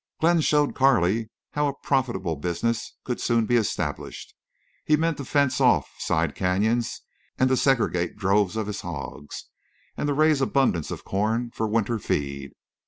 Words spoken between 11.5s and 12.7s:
for winter feed.